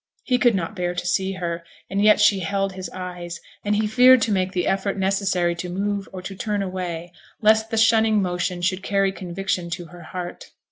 [0.23, 3.85] He could not bear to see her, and yet she held his eyes, and he
[3.85, 8.19] feared to make the effort necessary to move or to turn away, lest the shunning
[8.19, 10.49] motion should carry conviction to her heart.